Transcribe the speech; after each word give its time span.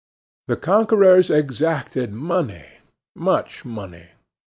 The 0.47 0.55
conquerors 0.57 1.29
exacted 1.29 2.11
money, 2.11 2.65
much 3.15 3.63
money. 3.65 4.09